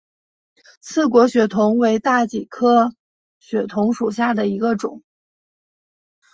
[0.79, 2.91] 刺果血桐为大戟科
[3.37, 5.03] 血桐属下的一个种。